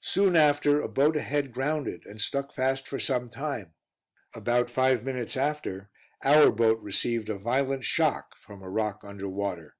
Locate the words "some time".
2.98-3.74